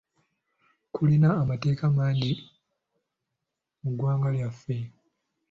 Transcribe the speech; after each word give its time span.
Kulina 0.93 1.29
amateeka 1.41 1.83
mangi 1.97 2.31
mu 3.81 3.89
ggwanga 3.93 4.27
lyaffe. 4.35 4.75